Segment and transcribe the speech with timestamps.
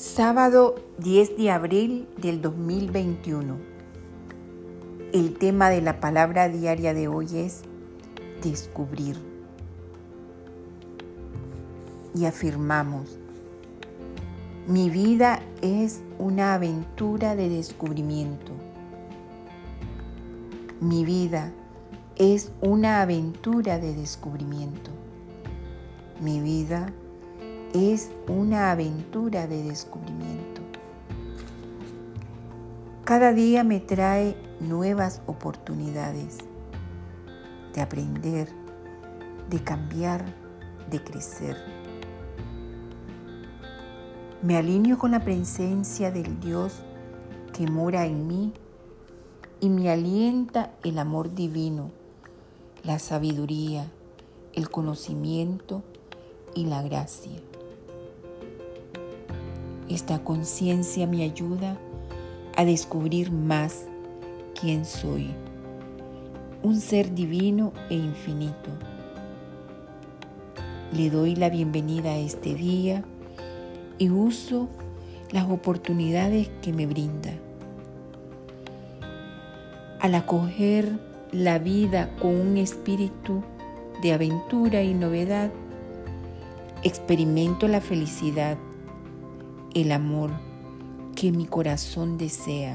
[0.00, 3.58] Sábado 10 de abril del 2021.
[5.12, 7.60] El tema de la palabra diaria de hoy es
[8.42, 9.18] descubrir.
[12.14, 13.18] Y afirmamos,
[14.66, 18.52] mi vida es una aventura de descubrimiento.
[20.80, 21.52] Mi vida
[22.16, 24.92] es una aventura de descubrimiento.
[26.22, 27.09] Mi vida es
[27.72, 30.60] es una aventura de descubrimiento.
[33.04, 36.38] Cada día me trae nuevas oportunidades
[37.74, 38.48] de aprender,
[39.48, 40.24] de cambiar,
[40.90, 41.56] de crecer.
[44.42, 46.82] Me alineo con la presencia del Dios
[47.52, 48.52] que mora en mí
[49.60, 51.90] y me alienta el amor divino,
[52.82, 53.86] la sabiduría,
[54.54, 55.82] el conocimiento
[56.54, 57.40] y la gracia.
[59.90, 61.76] Esta conciencia me ayuda
[62.56, 63.86] a descubrir más
[64.58, 65.30] quién soy,
[66.62, 68.70] un ser divino e infinito.
[70.92, 73.02] Le doy la bienvenida a este día
[73.98, 74.68] y uso
[75.32, 77.32] las oportunidades que me brinda.
[79.98, 81.00] Al acoger
[81.32, 83.42] la vida con un espíritu
[84.02, 85.50] de aventura y novedad,
[86.84, 88.56] experimento la felicidad
[89.74, 90.30] el amor
[91.14, 92.74] que mi corazón desea.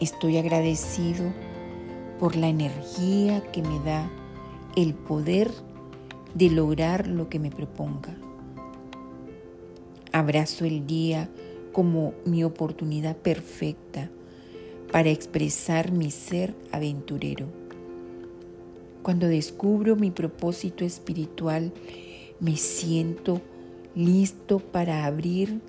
[0.00, 1.32] Estoy agradecido
[2.18, 4.10] por la energía que me da
[4.76, 5.50] el poder
[6.34, 8.16] de lograr lo que me proponga.
[10.12, 11.28] Abrazo el día
[11.72, 14.10] como mi oportunidad perfecta
[14.90, 17.46] para expresar mi ser aventurero.
[19.02, 21.72] Cuando descubro mi propósito espiritual,
[22.38, 23.40] me siento
[23.94, 25.60] listo para abrir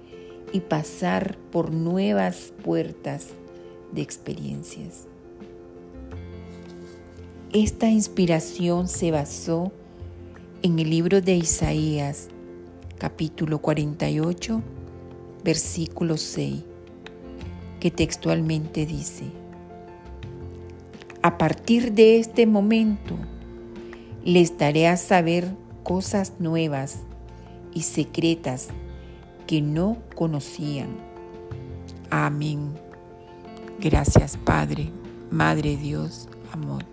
[0.52, 3.30] y pasar por nuevas puertas
[3.92, 5.08] de experiencias.
[7.52, 9.72] Esta inspiración se basó
[10.62, 12.30] en el libro de Isaías,
[12.98, 14.62] capítulo 48,
[15.44, 16.64] versículo 6,
[17.80, 19.26] que textualmente dice,
[21.22, 23.16] a partir de este momento
[24.24, 27.00] les daré a saber cosas nuevas
[27.74, 28.70] y secretas
[29.48, 30.90] que no conocían.
[32.10, 32.74] Amén.
[33.80, 34.90] Gracias Padre,
[35.30, 36.93] Madre Dios, amor.